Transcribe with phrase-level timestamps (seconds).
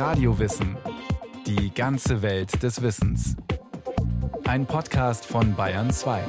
[0.00, 0.78] Radiowissen.
[1.46, 3.36] Die ganze Welt des Wissens.
[4.44, 6.24] Ein Podcast von Bayern 2.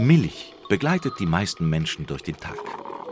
[0.00, 2.58] Milch begleitet die meisten Menschen durch den Tag.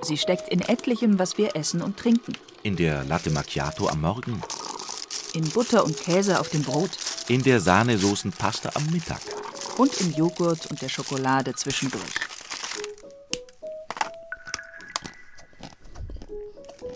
[0.03, 2.33] Sie steckt in etlichem, was wir essen und trinken.
[2.65, 4.43] In der Latte Macchiato am Morgen,
[5.33, 6.91] In Butter und Käse auf dem Brot
[7.29, 9.21] in der Sahnesoßenpasta am Mittag.
[9.79, 12.22] und im Joghurt und der Schokolade zwischendurch.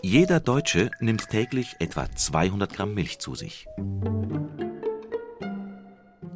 [0.09, 3.67] Jeder Deutsche nimmt täglich etwa 200 Gramm Milch zu sich.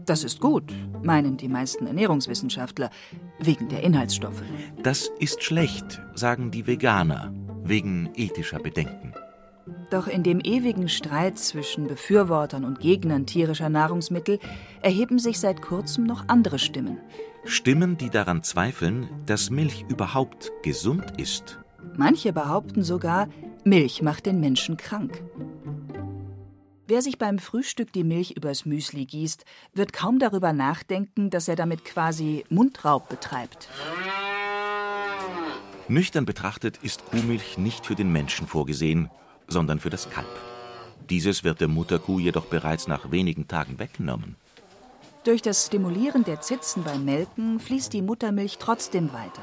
[0.05, 0.75] Das ist gut,
[1.05, 2.91] meinen die meisten Ernährungswissenschaftler,
[3.39, 4.43] wegen der Inhaltsstoffe.
[4.83, 9.15] Das ist schlecht, sagen die Veganer, wegen ethischer Bedenken.
[9.93, 14.41] Doch in dem ewigen Streit zwischen Befürwortern und Gegnern tierischer Nahrungsmittel
[14.83, 16.99] erheben sich seit kurzem noch andere Stimmen.
[17.45, 21.61] Stimmen, die daran zweifeln, dass Milch überhaupt gesund ist.
[21.97, 23.29] Manche behaupten sogar,
[23.65, 25.23] Milch macht den Menschen krank.
[26.87, 29.45] Wer sich beim Frühstück die Milch übers Müsli gießt,
[29.75, 33.69] wird kaum darüber nachdenken, dass er damit quasi Mundraub betreibt.
[35.89, 39.11] Nüchtern betrachtet ist Kuhmilch nicht für den Menschen vorgesehen,
[39.47, 40.29] sondern für das Kalb.
[41.11, 44.37] Dieses wird der Mutterkuh jedoch bereits nach wenigen Tagen weggenommen.
[45.25, 49.43] Durch das Stimulieren der Zitzen beim Melken fließt die Muttermilch trotzdem weiter.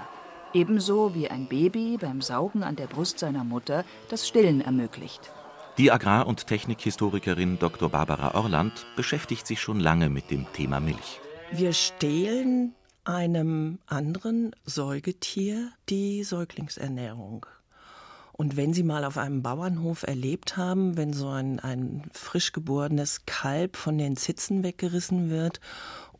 [0.53, 5.31] Ebenso wie ein Baby beim Saugen an der Brust seiner Mutter das Stillen ermöglicht.
[5.77, 7.89] Die Agrar- und Technikhistorikerin Dr.
[7.89, 11.19] Barbara Orland beschäftigt sich schon lange mit dem Thema Milch.
[11.51, 12.73] Wir stehlen
[13.03, 17.45] einem anderen Säugetier die Säuglingsernährung.
[18.37, 23.25] Und wenn Sie mal auf einem Bauernhof erlebt haben, wenn so ein, ein frisch geborenes
[23.25, 25.59] Kalb von den Zitzen weggerissen wird,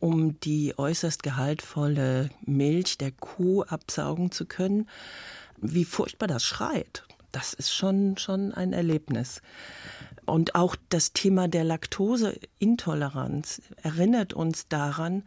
[0.00, 4.88] um die äußerst gehaltvolle Milch der Kuh absaugen zu können,
[5.60, 7.04] wie furchtbar das schreit.
[7.30, 9.40] Das ist schon, schon ein Erlebnis.
[10.26, 15.22] Und auch das Thema der Laktoseintoleranz erinnert uns daran,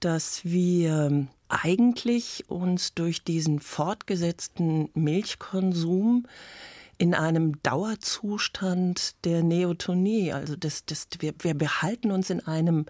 [0.00, 6.26] dass wir eigentlich uns durch diesen fortgesetzten Milchkonsum
[6.98, 12.86] in einem Dauerzustand der Neotonie, also das, das, wir, wir behalten uns in einem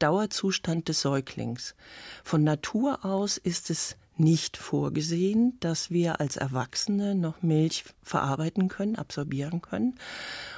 [0.00, 1.76] Dauerzustand des Säuglings.
[2.24, 8.96] Von Natur aus ist es nicht vorgesehen, dass wir als Erwachsene noch Milch verarbeiten können,
[8.96, 9.94] absorbieren können.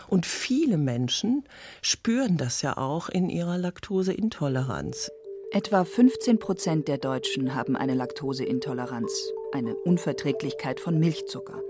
[0.08, 1.44] Und viele Menschen
[1.82, 5.10] spüren das ja auch in ihrer Laktoseintoleranz.
[5.54, 11.62] Etwa 15 Prozent der Deutschen haben eine Laktoseintoleranz, eine Unverträglichkeit von Milchzucker.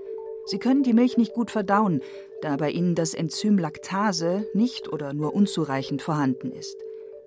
[0.47, 2.00] Sie können die Milch nicht gut verdauen,
[2.41, 6.78] da bei ihnen das Enzym Laktase nicht oder nur unzureichend vorhanden ist.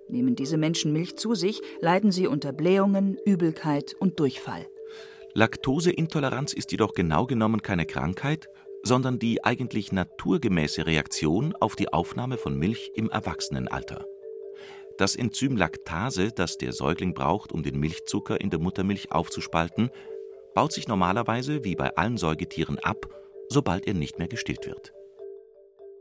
[0.08, 4.66] Nehmen diese Menschen Milch zu sich, leiden sie unter Blähungen, Übelkeit und Durchfall.
[5.34, 8.48] Laktoseintoleranz ist jedoch genau genommen keine Krankheit,
[8.82, 14.06] sondern die eigentlich naturgemäße Reaktion auf die Aufnahme von Milch im Erwachsenenalter.
[14.98, 19.90] Das Enzym Laktase, das der Säugling braucht, um den Milchzucker in der Muttermilch aufzuspalten,
[20.56, 23.06] baut sich normalerweise wie bei allen Säugetieren ab,
[23.48, 24.92] sobald er nicht mehr gestillt wird.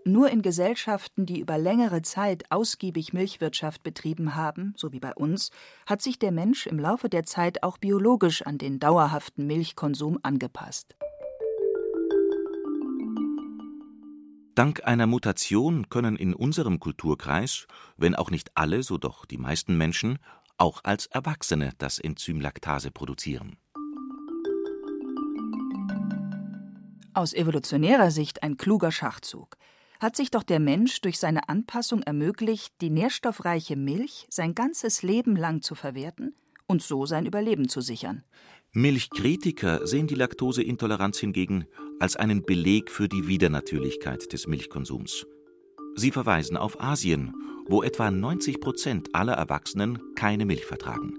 [0.03, 5.51] Nur in Gesellschaften, die über längere Zeit ausgiebig Milchwirtschaft betrieben haben, so wie bei uns,
[5.85, 10.95] hat sich der Mensch im Laufe der Zeit auch biologisch an den dauerhaften Milchkonsum angepasst.
[14.57, 19.77] Dank einer Mutation können in unserem Kulturkreis, wenn auch nicht alle, so doch die meisten
[19.77, 20.17] Menschen,
[20.57, 23.57] auch als Erwachsene das Enzym Laktase produzieren.
[27.13, 29.57] Aus evolutionärer Sicht ein kluger Schachzug.
[29.99, 35.35] Hat sich doch der Mensch durch seine Anpassung ermöglicht, die nährstoffreiche Milch sein ganzes Leben
[35.35, 36.35] lang zu verwerten
[36.65, 38.23] und so sein Überleben zu sichern.
[38.73, 41.65] Milchkritiker sehen die Laktoseintoleranz hingegen
[41.99, 45.25] als einen Beleg für die Widernatürlichkeit des Milchkonsums.
[45.95, 47.33] Sie verweisen auf Asien,
[47.67, 51.15] wo etwa 90 Prozent aller Erwachsenen keine Milch vertragen.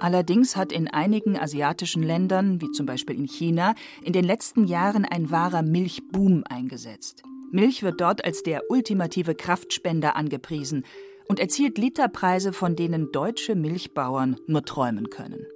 [0.00, 5.04] Allerdings hat in einigen asiatischen Ländern, wie zum Beispiel in China, in den letzten Jahren
[5.04, 7.22] ein wahrer Milchboom eingesetzt.
[7.52, 10.84] Milch wird dort als der ultimative Kraftspender angepriesen
[11.28, 15.46] und erzielt Literpreise, von denen deutsche Milchbauern nur träumen können.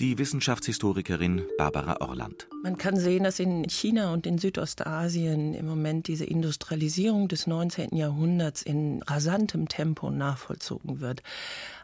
[0.00, 2.48] Die Wissenschaftshistorikerin Barbara Orland.
[2.62, 7.94] Man kann sehen, dass in China und in Südostasien im Moment diese Industrialisierung des 19.
[7.94, 11.22] Jahrhunderts in rasantem Tempo nachvollzogen wird.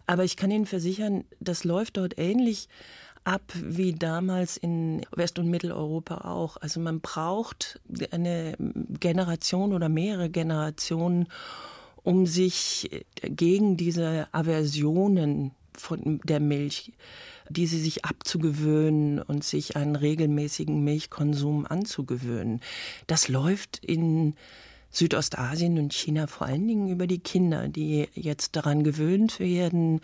[0.06, 2.70] Aber ich kann Ihnen versichern, das läuft dort ähnlich
[3.24, 6.56] ab wie damals in West- und Mitteleuropa auch.
[6.56, 7.80] Also man braucht
[8.12, 8.54] eine
[8.98, 11.28] Generation oder mehrere Generationen,
[12.02, 16.92] um sich gegen diese Aversionen von der Milch
[17.48, 22.60] diese sich abzugewöhnen und sich einen regelmäßigen Milchkonsum anzugewöhnen.
[23.06, 24.34] Das läuft in
[24.90, 30.00] Südostasien und China vor allen Dingen über die Kinder, die jetzt daran gewöhnt werden,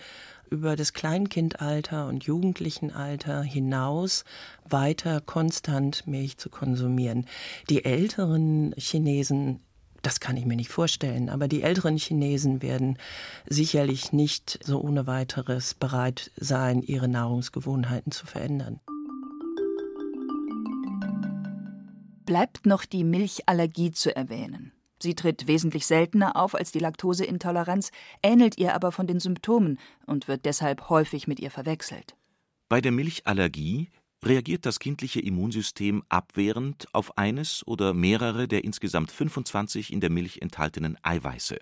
[0.51, 4.25] über das Kleinkindalter und Jugendlichenalter hinaus
[4.69, 7.27] weiter konstant Milch zu konsumieren.
[7.71, 9.61] Die älteren Chinesen
[10.03, 11.29] das kann ich mir nicht vorstellen.
[11.29, 12.99] Aber die älteren Chinesen werden
[13.47, 18.81] sicherlich nicht so ohne weiteres bereit sein, ihre Nahrungsgewohnheiten zu verändern.
[22.27, 24.73] Bleibt noch die Milchallergie zu erwähnen.
[25.03, 27.91] Sie tritt wesentlich seltener auf als die Laktoseintoleranz,
[28.23, 32.15] ähnelt ihr aber von den Symptomen und wird deshalb häufig mit ihr verwechselt.
[32.69, 33.91] Bei der Milchallergie
[34.25, 40.39] reagiert das kindliche Immunsystem abwehrend auf eines oder mehrere der insgesamt 25 in der Milch
[40.41, 41.59] enthaltenen Eiweiße.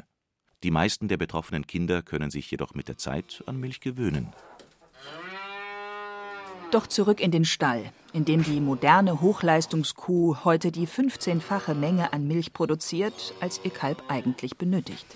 [0.62, 4.32] Die meisten der betroffenen Kinder können sich jedoch mit der Zeit an Milch gewöhnen.
[6.70, 12.28] Doch zurück in den Stall, in dem die moderne Hochleistungskuh heute die 15-fache Menge an
[12.28, 15.06] Milch produziert, als ihr Kalb eigentlich benötigt.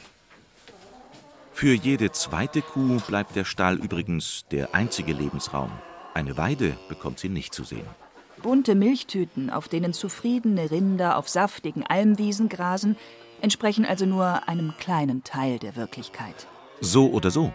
[1.52, 5.70] Für jede zweite Kuh bleibt der Stall übrigens der einzige Lebensraum.
[6.14, 7.87] Eine Weide bekommt sie nicht zu sehen.
[8.40, 12.96] Bunte Milchtüten, auf denen zufriedene Rinder auf saftigen Almwiesen grasen,
[13.40, 16.46] entsprechen also nur einem kleinen Teil der Wirklichkeit.
[16.81, 17.52] So oder so.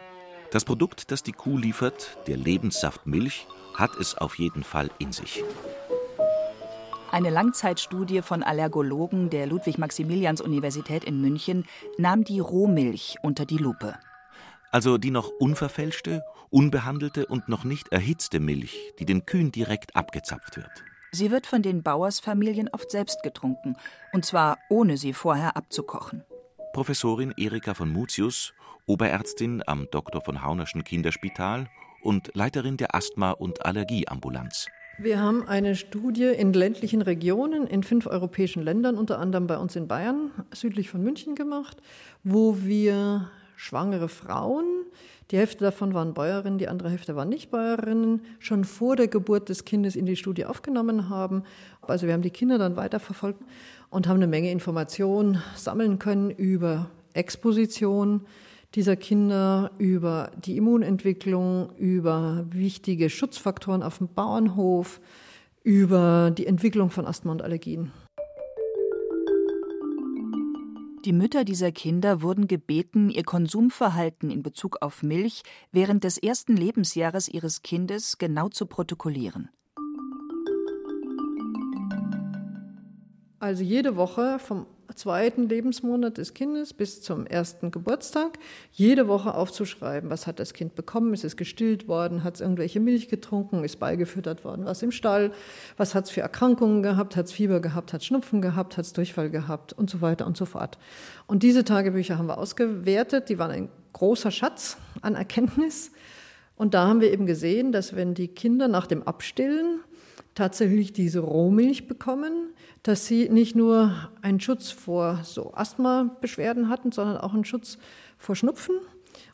[0.51, 5.13] Das Produkt, das die Kuh liefert, der Lebenssaft Milch, hat es auf jeden Fall in
[5.13, 5.43] sich.
[7.11, 11.65] Eine Langzeitstudie von Allergologen der Ludwig-Maximilians-Universität in München
[11.97, 13.97] nahm die Rohmilch unter die Lupe.
[14.71, 20.57] Also die noch unverfälschte, unbehandelte und noch nicht erhitzte Milch, die den Kühen direkt abgezapft
[20.57, 20.83] wird.
[21.11, 23.75] Sie wird von den Bauersfamilien oft selbst getrunken,
[24.13, 26.23] und zwar ohne sie vorher abzukochen.
[26.73, 28.53] Professorin Erika von Mutius,
[28.85, 30.21] Oberärztin am Dr.
[30.21, 31.67] von Haunerschen Kinderspital
[32.01, 34.67] und Leiterin der Asthma- und Allergieambulanz.
[35.01, 39.75] Wir haben eine Studie in ländlichen Regionen in fünf europäischen Ländern, unter anderem bei uns
[39.75, 41.77] in Bayern, südlich von München gemacht,
[42.23, 44.63] wo wir schwangere Frauen,
[45.31, 49.49] die Hälfte davon waren Bäuerinnen, die andere Hälfte waren nicht Bäuerinnen, schon vor der Geburt
[49.49, 51.43] des Kindes in die Studie aufgenommen haben.
[51.81, 53.41] Also wir haben die Kinder dann weiterverfolgt
[53.89, 58.21] und haben eine Menge Informationen sammeln können über Exposition,
[58.75, 65.01] dieser Kinder über die Immunentwicklung, über wichtige Schutzfaktoren auf dem Bauernhof,
[65.63, 67.91] über die Entwicklung von Asthma und Allergien.
[71.05, 76.57] Die Mütter dieser Kinder wurden gebeten, ihr Konsumverhalten in Bezug auf Milch während des ersten
[76.57, 79.49] Lebensjahres ihres Kindes genau zu protokollieren.
[83.39, 84.65] Also jede Woche vom
[84.99, 88.37] zweiten Lebensmonat des Kindes bis zum ersten Geburtstag
[88.73, 92.79] jede Woche aufzuschreiben, was hat das Kind bekommen, ist es gestillt worden, hat es irgendwelche
[92.79, 95.31] Milch getrunken, ist beigefüttert worden, was im Stall,
[95.77, 98.85] was hat es für Erkrankungen gehabt, hat es Fieber gehabt, hat es Schnupfen gehabt, hat
[98.85, 100.77] es Durchfall gehabt und so weiter und so fort.
[101.25, 105.91] Und diese Tagebücher haben wir ausgewertet, die waren ein großer Schatz an Erkenntnis.
[106.55, 109.79] Und da haben wir eben gesehen, dass wenn die Kinder nach dem Abstillen
[110.35, 112.53] tatsächlich diese Rohmilch bekommen,
[112.83, 117.77] dass sie nicht nur einen Schutz vor so Asthma-Beschwerden hatten, sondern auch einen Schutz
[118.17, 118.75] vor Schnupfen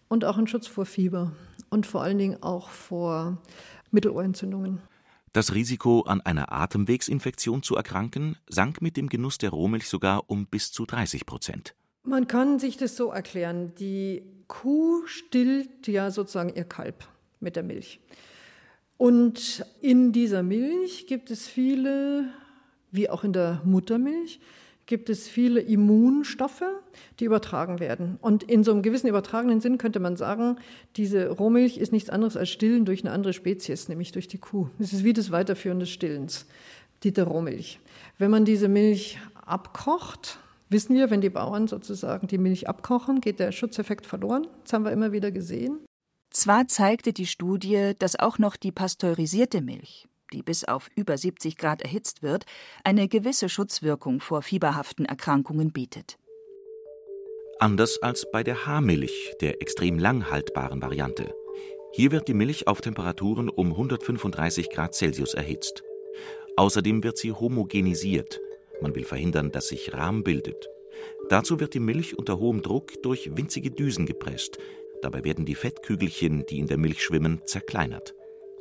[0.07, 1.31] und auch einen Schutz vor Fieber
[1.69, 3.42] und vor allen Dingen auch vor
[3.92, 4.81] Mittelohrentzündungen.
[5.33, 10.47] Das Risiko, an einer Atemwegsinfektion zu erkranken, sank mit dem Genuss der Rohmilch sogar um
[10.47, 11.75] bis zu 30 Prozent.
[12.04, 17.07] Man kann sich das so erklären, die Kuh stillt ja sozusagen ihr Kalb
[17.40, 17.99] mit der Milch.
[18.97, 22.30] Und in dieser Milch gibt es viele
[22.95, 24.40] wie auch in der Muttermilch
[24.87, 26.64] gibt es viele Immunstoffe,
[27.19, 28.19] die übertragen werden.
[28.21, 30.57] Und in so einem gewissen übertragenen Sinn könnte man sagen,
[30.95, 34.69] diese Rohmilch ist nichts anderes als Stillen durch eine andere Spezies, nämlich durch die Kuh.
[34.78, 36.45] Es ist wie das Weiterführen des Stillens,
[37.02, 37.80] die der Rohmilch.
[38.19, 40.37] Wenn man diese Milch abkocht,
[40.69, 44.45] wissen wir, wenn die Bauern sozusagen die Milch abkochen, geht der Schutzeffekt verloren.
[44.64, 45.80] Das haben wir immer wieder gesehen.
[46.35, 51.56] Zwar zeigte die Studie, dass auch noch die pasteurisierte Milch, die bis auf über 70
[51.56, 52.44] Grad erhitzt wird,
[52.83, 56.18] eine gewisse Schutzwirkung vor fieberhaften Erkrankungen bietet.
[57.57, 61.33] Anders als bei der Haarmilch, der extrem lang haltbaren Variante.
[61.94, 65.83] Hier wird die Milch auf Temperaturen um 135 Grad Celsius erhitzt.
[66.57, 68.42] Außerdem wird sie homogenisiert.
[68.81, 70.68] Man will verhindern, dass sich Rahm bildet.
[71.30, 74.57] Dazu wird die Milch unter hohem Druck durch winzige Düsen gepresst.
[75.02, 78.14] Dabei werden die Fettkügelchen, die in der Milch schwimmen, zerkleinert.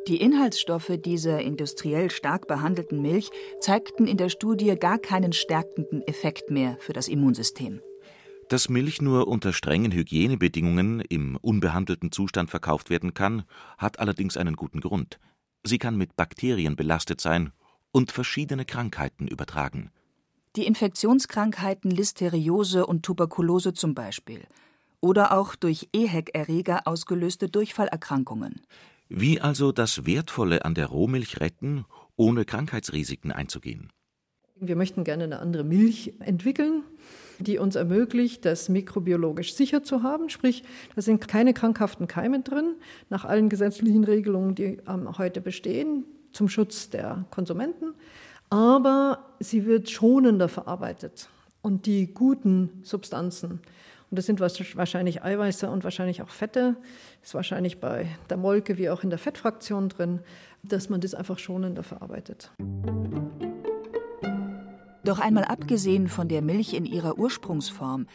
[0.06, 6.50] Die Inhaltsstoffe dieser industriell stark behandelten Milch zeigten in der Studie gar keinen stärkenden Effekt
[6.50, 7.80] mehr für das Immunsystem.
[8.50, 13.44] Dass Milch nur unter strengen Hygienebedingungen im unbehandelten Zustand verkauft werden kann,
[13.78, 15.18] hat allerdings einen guten Grund.
[15.62, 17.52] Sie kann mit Bakterien belastet sein
[17.90, 19.90] und verschiedene Krankheiten übertragen.
[20.56, 24.42] Die Infektionskrankheiten Listeriose und Tuberkulose zum Beispiel.
[25.04, 28.62] Oder auch durch EHEC-Erreger ausgelöste Durchfallerkrankungen.
[29.10, 31.84] Wie also das Wertvolle an der Rohmilch retten,
[32.16, 33.90] ohne Krankheitsrisiken einzugehen?
[34.58, 36.84] Wir möchten gerne eine andere Milch entwickeln,
[37.38, 40.30] die uns ermöglicht, das mikrobiologisch sicher zu haben.
[40.30, 40.64] Sprich,
[40.96, 42.76] da sind keine krankhaften Keime drin,
[43.10, 47.92] nach allen gesetzlichen Regelungen, die ähm, heute bestehen, zum Schutz der Konsumenten.
[48.48, 51.28] Aber sie wird schonender verarbeitet.
[51.60, 53.60] Und die guten Substanzen,
[54.14, 56.76] und das sind wahrscheinlich Eiweiße und wahrscheinlich auch Fette,
[57.20, 60.20] ist wahrscheinlich bei der Molke wie auch in der Fettfraktion drin,
[60.62, 62.52] dass man das einfach schonender verarbeitet.
[65.02, 68.06] Doch einmal abgesehen von der Milch in ihrer Ursprungsform,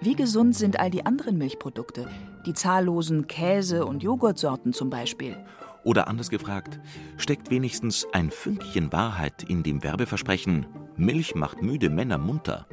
[0.00, 2.06] wie gesund sind all die anderen Milchprodukte,
[2.46, 5.36] die zahllosen Käse- und Joghurtsorten zum Beispiel?
[5.82, 6.78] Oder anders gefragt,
[7.16, 12.64] steckt wenigstens ein Fünkchen Wahrheit in dem Werbeversprechen Milch macht müde Männer munter?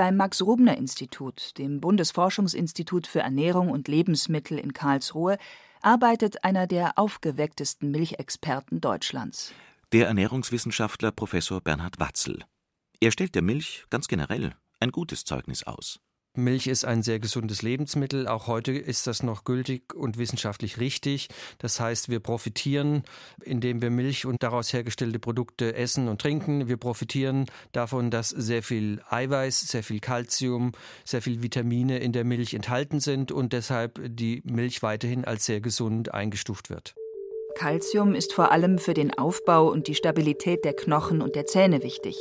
[0.00, 5.36] Beim Max-Rubner-Institut, dem Bundesforschungsinstitut für Ernährung und Lebensmittel in Karlsruhe,
[5.82, 9.52] arbeitet einer der aufgewecktesten Milchexperten Deutschlands
[9.92, 12.46] der Ernährungswissenschaftler Professor Bernhard Watzel.
[12.98, 16.00] Er stellt der Milch ganz generell ein gutes Zeugnis aus.
[16.40, 18.26] Milch ist ein sehr gesundes Lebensmittel.
[18.26, 21.28] Auch heute ist das noch gültig und wissenschaftlich richtig.
[21.58, 23.04] Das heißt, wir profitieren,
[23.42, 26.68] indem wir Milch und daraus hergestellte Produkte essen und trinken.
[26.68, 30.72] Wir profitieren davon, dass sehr viel Eiweiß, sehr viel Kalzium,
[31.04, 35.60] sehr viel Vitamine in der Milch enthalten sind und deshalb die Milch weiterhin als sehr
[35.60, 36.94] gesund eingestuft wird.
[37.56, 41.82] Calcium ist vor allem für den Aufbau und die Stabilität der Knochen und der Zähne
[41.82, 42.16] wichtig.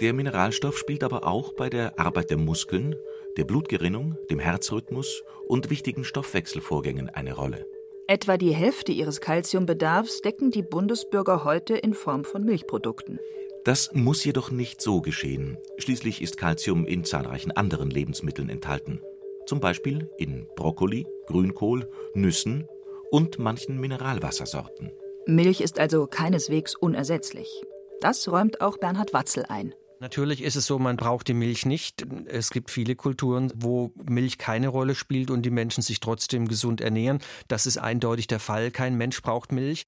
[0.00, 2.94] Der Mineralstoff spielt aber auch bei der Arbeit der Muskeln,
[3.36, 7.66] der Blutgerinnung, dem Herzrhythmus und wichtigen Stoffwechselvorgängen eine Rolle.
[8.08, 13.18] Etwa die Hälfte ihres Calciumbedarfs decken die Bundesbürger heute in Form von Milchprodukten.
[13.64, 15.58] Das muss jedoch nicht so geschehen.
[15.78, 19.02] Schließlich ist Calcium in zahlreichen anderen Lebensmitteln enthalten.
[19.46, 22.68] Zum Beispiel in Brokkoli, Grünkohl, Nüssen
[23.10, 24.92] und manchen Mineralwassersorten.
[25.26, 27.64] Milch ist also keineswegs unersetzlich.
[28.00, 29.74] Das räumt auch Bernhard Watzel ein.
[29.98, 32.06] Natürlich ist es so, man braucht die Milch nicht.
[32.26, 36.82] Es gibt viele Kulturen, wo Milch keine Rolle spielt und die Menschen sich trotzdem gesund
[36.82, 37.20] ernähren.
[37.48, 38.70] Das ist eindeutig der Fall.
[38.70, 39.86] Kein Mensch braucht Milch.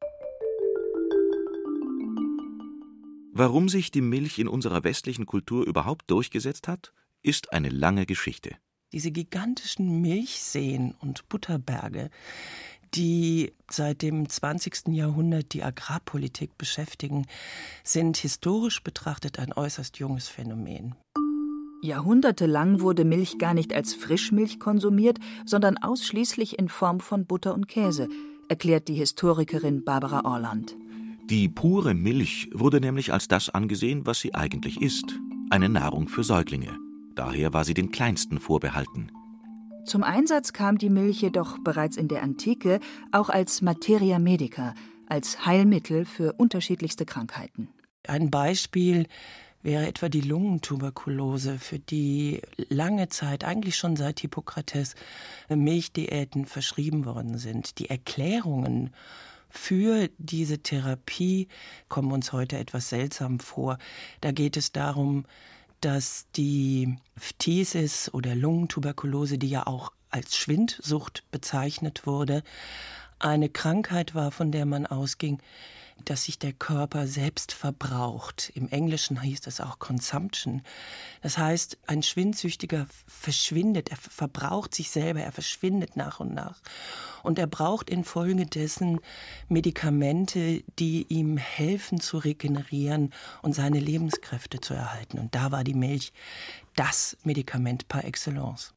[3.32, 8.56] Warum sich die Milch in unserer westlichen Kultur überhaupt durchgesetzt hat, ist eine lange Geschichte.
[8.92, 12.10] Diese gigantischen Milchseen und Butterberge,
[12.94, 14.88] die seit dem 20.
[14.88, 17.26] Jahrhundert die Agrarpolitik beschäftigen,
[17.84, 20.94] sind historisch betrachtet ein äußerst junges Phänomen.
[21.82, 27.68] Jahrhundertelang wurde Milch gar nicht als Frischmilch konsumiert, sondern ausschließlich in Form von Butter und
[27.68, 28.08] Käse,
[28.48, 30.76] erklärt die Historikerin Barbara Orland.
[31.30, 36.24] Die pure Milch wurde nämlich als das angesehen, was sie eigentlich ist, eine Nahrung für
[36.24, 36.76] Säuglinge.
[37.14, 39.12] Daher war sie den Kleinsten vorbehalten.
[39.88, 42.78] Zum Einsatz kam die Milch jedoch bereits in der Antike
[43.10, 44.74] auch als Materia medica,
[45.06, 47.70] als Heilmittel für unterschiedlichste Krankheiten.
[48.06, 49.06] Ein Beispiel
[49.62, 54.94] wäre etwa die Lungentuberkulose, für die lange Zeit, eigentlich schon seit Hippokrates,
[55.48, 57.78] Milchdiäten verschrieben worden sind.
[57.78, 58.90] Die Erklärungen
[59.48, 61.48] für diese Therapie
[61.88, 63.78] kommen uns heute etwas seltsam vor.
[64.20, 65.24] Da geht es darum,
[65.80, 72.42] dass die Phthisis oder Lungentuberkulose, die ja auch als Schwindsucht bezeichnet wurde,
[73.18, 75.40] eine Krankheit war, von der man ausging,
[76.04, 78.50] dass sich der Körper selbst verbraucht.
[78.54, 80.62] Im Englischen hieß das auch Consumption.
[81.22, 86.60] Das heißt, ein Schwindsüchtiger verschwindet, er verbraucht sich selber, er verschwindet nach und nach.
[87.22, 89.00] Und er braucht infolgedessen
[89.48, 93.12] Medikamente, die ihm helfen zu regenerieren
[93.42, 95.18] und seine Lebenskräfte zu erhalten.
[95.18, 96.12] Und da war die Milch
[96.76, 98.72] das Medikament par excellence.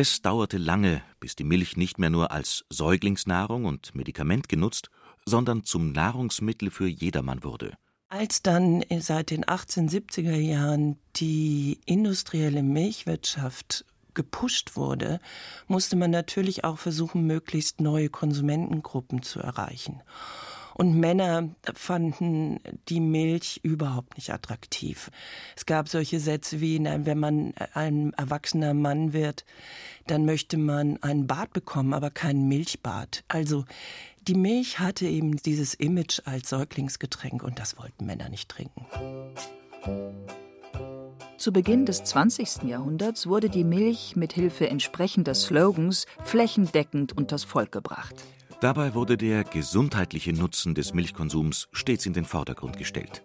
[0.00, 4.90] Es dauerte lange, bis die Milch nicht mehr nur als Säuglingsnahrung und Medikament genutzt,
[5.26, 7.74] sondern zum Nahrungsmittel für jedermann wurde.
[8.08, 15.18] Als dann seit den 1870er Jahren die industrielle Milchwirtschaft gepusht wurde,
[15.66, 20.00] musste man natürlich auch versuchen, möglichst neue Konsumentengruppen zu erreichen.
[20.80, 25.10] Und Männer fanden die Milch überhaupt nicht attraktiv.
[25.56, 29.44] Es gab solche Sätze wie, wenn man ein erwachsener Mann wird,
[30.06, 33.24] dann möchte man ein Bad bekommen, aber kein Milchbad.
[33.26, 33.64] Also
[34.28, 38.86] Die Milch hatte eben dieses Image als Säuglingsgetränk und das wollten Männer nicht trinken.
[41.38, 42.64] Zu Beginn des 20.
[42.64, 48.14] Jahrhunderts wurde die Milch mit Hilfe entsprechender Slogans flächendeckend unters Volk gebracht.
[48.60, 53.22] Dabei wurde der gesundheitliche Nutzen des Milchkonsums stets in den Vordergrund gestellt.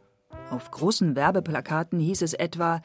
[0.51, 2.81] Auf großen Werbeplakaten hieß es etwa: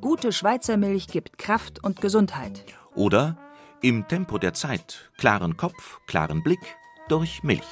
[0.00, 2.64] Gute Schweizer Milch gibt Kraft und Gesundheit.
[2.94, 3.36] Oder
[3.82, 6.76] im Tempo der Zeit, klaren Kopf, klaren Blick,
[7.08, 7.68] durch Milch.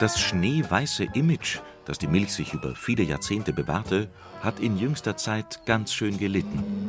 [0.00, 4.10] Das schneeweiße Image, das die Milch sich über viele Jahrzehnte bewahrte,
[4.42, 6.81] hat in jüngster Zeit ganz schön gelitten.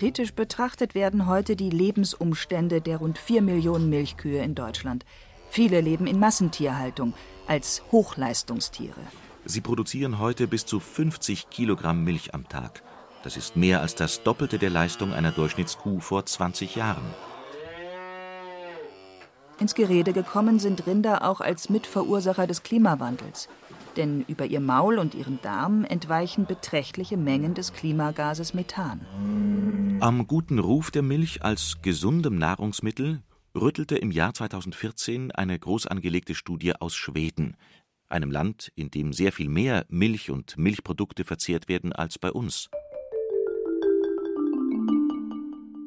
[0.00, 5.04] Kritisch betrachtet werden heute die Lebensumstände der rund vier Millionen Milchkühe in Deutschland.
[5.50, 7.12] Viele leben in Massentierhaltung
[7.46, 9.02] als Hochleistungstiere.
[9.44, 12.82] Sie produzieren heute bis zu 50 Kilogramm Milch am Tag.
[13.24, 17.04] Das ist mehr als das Doppelte der Leistung einer Durchschnittskuh vor 20 Jahren.
[19.58, 23.50] Ins Gerede gekommen sind Rinder auch als Mitverursacher des Klimawandels.
[23.96, 29.00] Denn über ihr Maul und ihren Darm entweichen beträchtliche Mengen des Klimagases Methan.
[30.00, 33.22] Am guten Ruf der Milch als gesundem Nahrungsmittel
[33.54, 37.56] rüttelte im Jahr 2014 eine groß angelegte Studie aus Schweden,
[38.08, 42.68] einem Land, in dem sehr viel mehr Milch und Milchprodukte verzehrt werden als bei uns.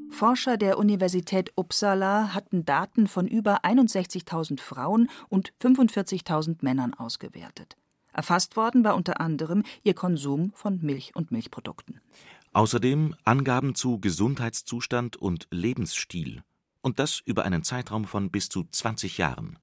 [0.10, 7.76] Forscher der Universität Uppsala hatten Daten von über 61.000 Frauen und 45.000 Männern ausgewertet.
[8.14, 12.00] Erfasst worden war unter anderem ihr Konsum von Milch und Milchprodukten.
[12.54, 16.44] Außerdem Angaben zu Gesundheitszustand und Lebensstil.
[16.82, 19.58] Und das über einen Zeitraum von bis zu 20 Jahren.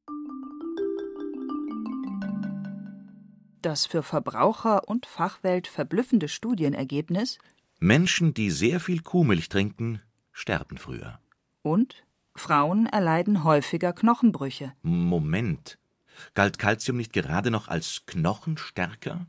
[3.63, 7.39] Das für Verbraucher und Fachwelt verblüffende Studienergebnis
[7.79, 10.03] Menschen, die sehr viel Kuhmilch trinken,
[10.33, 11.19] sterben früher.
[11.63, 12.05] Und
[12.35, 14.73] Frauen erleiden häufiger Knochenbrüche.
[14.83, 15.79] Moment.
[16.35, 19.27] Galt Calcium nicht gerade noch als knochenstärker?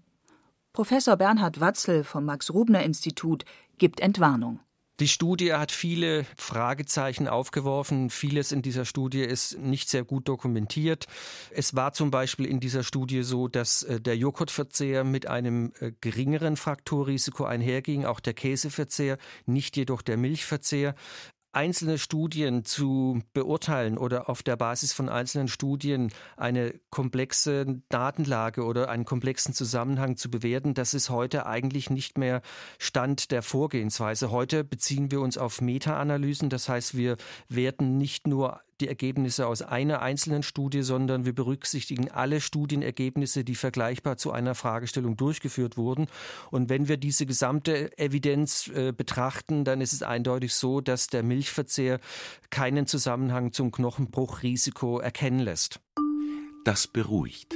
[0.74, 3.44] Professor Bernhard Watzel vom Max-Rubner-Institut
[3.78, 4.60] gibt Entwarnung.
[5.02, 8.12] Die Studie hat viele Fragezeichen aufgeworfen.
[8.12, 11.08] Vieles in dieser Studie ist nicht sehr gut dokumentiert.
[11.50, 15.92] Es war zum Beispiel in dieser Studie so, dass äh, der Joghurtverzehr mit einem äh,
[16.02, 20.94] geringeren Frakturrisiko einherging, auch der Käseverzehr, nicht jedoch der Milchverzehr
[21.54, 28.90] einzelne Studien zu beurteilen oder auf der Basis von einzelnen Studien eine komplexe Datenlage oder
[28.90, 32.42] einen komplexen Zusammenhang zu bewerten, das ist heute eigentlich nicht mehr
[32.80, 34.32] Stand der Vorgehensweise.
[34.32, 37.18] Heute beziehen wir uns auf Meta-Analysen, das heißt, wir
[37.50, 43.56] werten nicht nur die Ergebnisse aus einer einzelnen Studie, sondern wir berücksichtigen alle Studienergebnisse, die
[43.56, 46.08] vergleichbar zu einer Fragestellung durchgeführt wurden.
[46.50, 51.24] Und wenn wir diese gesamte Evidenz äh, betrachten, dann ist es eindeutig so, dass der
[51.24, 52.00] Milchverzehr
[52.50, 55.80] keinen Zusammenhang zum Knochenbruchrisiko erkennen lässt.
[56.66, 57.56] Das beruhigt.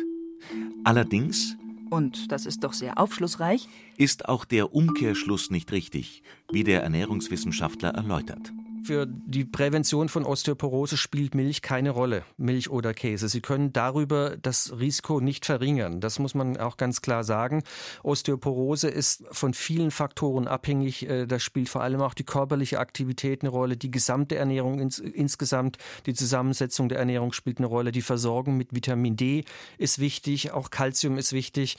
[0.84, 1.58] Allerdings
[1.90, 7.90] und das ist doch sehr aufschlussreich, ist auch der Umkehrschluss nicht richtig, wie der Ernährungswissenschaftler
[7.90, 8.52] erläutert.
[8.86, 13.30] Für die Prävention von Osteoporose spielt Milch keine Rolle, Milch oder Käse.
[13.30, 16.02] Sie können darüber das Risiko nicht verringern.
[16.02, 17.64] Das muss man auch ganz klar sagen.
[18.04, 21.10] Osteoporose ist von vielen Faktoren abhängig.
[21.10, 25.00] Äh, da spielt vor allem auch die körperliche Aktivität eine Rolle, die gesamte Ernährung ins,
[25.00, 29.46] insgesamt, die Zusammensetzung der Ernährung spielt eine Rolle, die Versorgung mit Vitamin D
[29.80, 31.78] ist wichtig, auch Kalzium ist wichtig.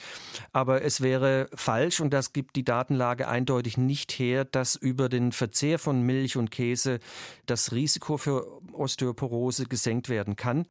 [0.51, 5.31] Aber es wäre falsch und das gibt die Datenlage eindeutig nicht her, dass über den
[5.31, 6.96] Verzehr von Milch und Käse
[7.45, 10.65] das Risiko für Osteoporose gesenkt werden kann.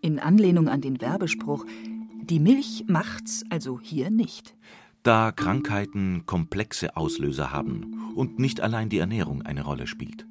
[0.00, 1.64] In Anlehnung an den Werbespruch,
[2.22, 4.56] die Milch macht's also hier nicht.
[5.02, 10.26] Da Krankheiten komplexe Auslöser haben und nicht allein die Ernährung eine Rolle spielt.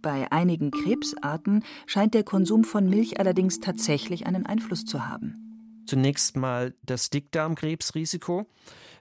[0.00, 5.82] Bei einigen Krebsarten scheint der Konsum von Milch allerdings tatsächlich einen Einfluss zu haben.
[5.86, 8.46] Zunächst mal das Dickdarmkrebsrisiko.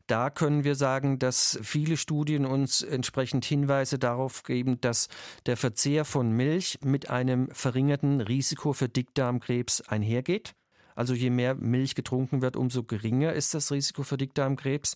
[0.07, 5.07] Da können wir sagen, dass viele Studien uns entsprechend Hinweise darauf geben, dass
[5.47, 10.53] der Verzehr von Milch mit einem verringerten Risiko für Dickdarmkrebs einhergeht.
[10.95, 14.95] Also je mehr Milch getrunken wird, umso geringer ist das Risiko für Dickdarmkrebs.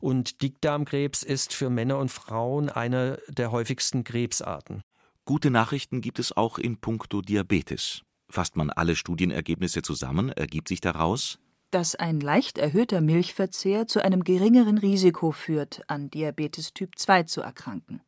[0.00, 4.82] Und Dickdarmkrebs ist für Männer und Frauen einer der häufigsten Krebsarten.
[5.24, 8.02] Gute Nachrichten gibt es auch in puncto Diabetes.
[8.28, 11.38] Fasst man alle Studienergebnisse zusammen, ergibt sich daraus,
[11.74, 17.40] dass ein leicht erhöhter Milchverzehr zu einem geringeren Risiko führt, an Diabetes Typ 2 zu
[17.40, 18.00] erkranken.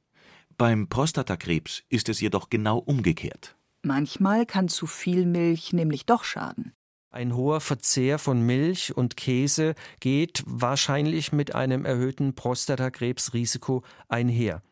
[0.57, 3.57] Beim Prostatakrebs ist es jedoch genau umgekehrt.
[3.83, 6.73] Manchmal kann zu viel Milch nämlich doch schaden.
[7.11, 14.63] Ein hoher Verzehr von Milch und Käse geht wahrscheinlich mit einem erhöhten Prostatakrebsrisiko einher.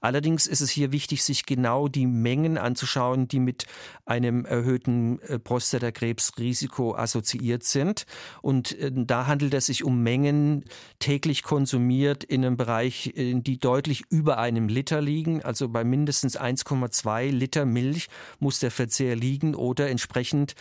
[0.00, 3.66] Allerdings ist es hier wichtig, sich genau die Mengen anzuschauen, die mit
[4.04, 8.04] einem erhöhten äh, Prostatakrebsrisiko assoziiert sind.
[8.40, 10.64] Und äh, da handelt es sich um Mengen
[10.98, 15.42] täglich konsumiert in einem Bereich, die deutlich über einem Liter liegen.
[15.42, 20.54] Also bei mindestens 1,2 Liter Milch muss der Verzehr liegen oder entsprechend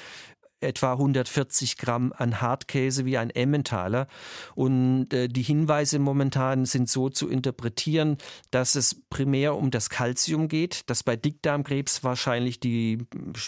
[0.62, 4.08] etwa 140 Gramm an Hartkäse wie ein Emmentaler.
[4.56, 8.18] Und äh, die Hinweise momentan sind so zu interpretieren,
[8.52, 13.00] dass es primär um das Kalzium geht, das bei Dickdarmkrebs wahrscheinlich die,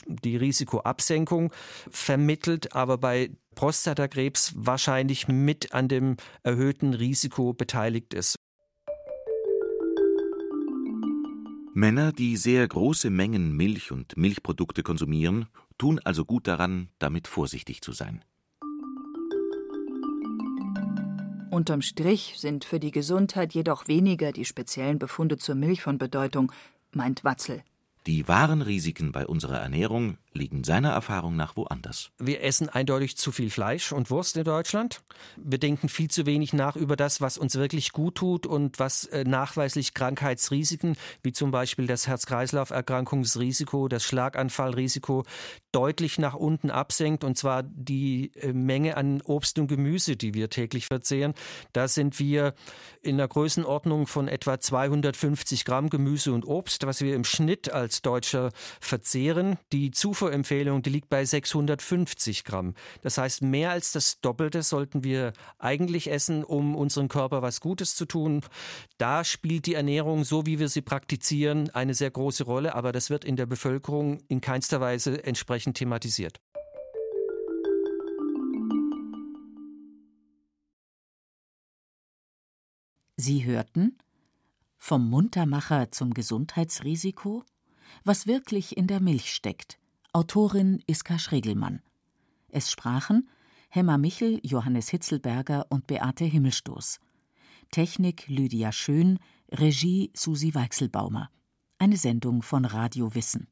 [0.08, 1.54] die Risikoabsenkung
[1.90, 8.36] vermittelt, aber bei Prostatakrebs wahrscheinlich mit an dem erhöhten Risiko beteiligt ist.
[11.76, 17.82] Männer, die sehr große Mengen Milch und Milchprodukte konsumieren, tun also gut daran, damit vorsichtig
[17.82, 18.24] zu sein.
[21.52, 26.52] Unterm Strich sind für die Gesundheit jedoch weniger die speziellen Befunde zur Milch von Bedeutung,
[26.92, 27.64] meint Watzel.
[28.08, 32.12] Die wahren Risiken bei unserer Ernährung liegen seiner Erfahrung nach woanders.
[32.18, 35.02] Wir essen eindeutig zu viel Fleisch und Wurst in Deutschland.
[35.38, 39.06] Wir denken viel zu wenig nach über das, was uns wirklich gut tut und was
[39.06, 45.24] äh, nachweislich Krankheitsrisiken, wie zum Beispiel das Herz-Kreislauf-Erkrankungsrisiko, das Schlaganfallrisiko,
[45.72, 50.50] deutlich nach unten absenkt, und zwar die äh, Menge an Obst und Gemüse, die wir
[50.50, 51.34] täglich verzehren.
[51.74, 52.54] Da sind wir
[53.02, 58.02] in der Größenordnung von etwa 250 Gramm Gemüse und Obst, was wir im Schnitt als
[58.02, 59.58] Deutscher verzehren.
[59.72, 62.76] Die Zufuhr Zufuhrempfehlung, die liegt bei 650 Gramm.
[63.02, 67.98] Das heißt, mehr als das Doppelte sollten wir eigentlich essen, um unserem Körper was Gutes
[67.98, 68.40] zu tun.
[68.98, 73.10] Da spielt die Ernährung, so wie wir sie praktizieren, eine sehr große Rolle, aber das
[73.10, 76.40] wird in der Bevölkerung in keinster Weise entsprechend thematisiert.
[83.18, 83.98] Sie hörten
[84.78, 87.44] vom Muntermacher zum Gesundheitsrisiko,
[88.06, 89.78] was wirklich in der Milch steckt
[90.16, 91.82] Autorin Iska Schregelmann.
[92.50, 93.28] Es sprachen
[93.70, 97.00] Hemmer Michel, Johannes Hitzelberger und Beate Himmelstoß.
[97.72, 99.18] Technik Lydia Schön,
[99.52, 101.32] Regie Susi Weichselbaumer.
[101.80, 103.48] Eine Sendung von Radio Wissen.